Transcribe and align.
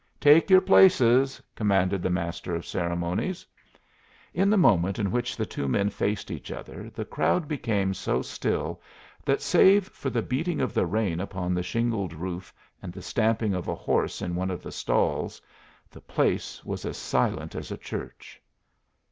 "Take 0.19 0.49
your 0.49 0.61
places," 0.61 1.39
commanded 1.53 2.01
the 2.01 2.09
master 2.09 2.55
of 2.55 2.65
ceremonies. 2.65 3.45
In 4.33 4.49
the 4.49 4.57
moment 4.57 4.97
in 4.97 5.11
which 5.11 5.37
the 5.37 5.45
two 5.45 5.67
men 5.67 5.91
faced 5.91 6.31
each 6.31 6.51
other 6.51 6.89
the 6.89 7.05
crowd 7.05 7.47
became 7.47 7.93
so 7.93 8.23
still 8.23 8.81
that, 9.25 9.43
save 9.43 9.89
for 9.89 10.09
the 10.09 10.23
beating 10.23 10.59
of 10.59 10.73
the 10.73 10.87
rain 10.87 11.19
upon 11.19 11.53
the 11.53 11.61
shingled 11.61 12.13
roof 12.15 12.51
and 12.81 12.91
the 12.91 13.03
stamping 13.03 13.53
of 13.53 13.67
a 13.67 13.75
horse 13.75 14.23
in 14.23 14.33
one 14.33 14.49
of 14.49 14.63
the 14.63 14.71
stalls, 14.71 15.39
the 15.91 16.01
place 16.01 16.65
was 16.65 16.83
as 16.83 16.97
silent 16.97 17.53
as 17.53 17.69
a 17.69 17.77
church. 17.77 18.41